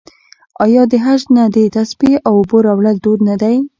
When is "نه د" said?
1.35-1.57